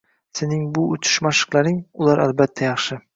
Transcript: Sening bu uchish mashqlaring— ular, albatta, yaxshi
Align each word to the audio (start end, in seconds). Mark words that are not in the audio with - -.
Sening 0.37 0.63
bu 0.77 0.85
uchish 0.95 1.19
mashqlaring— 1.27 1.77
ular, 2.05 2.23
albatta, 2.25 2.67
yaxshi 2.69 2.99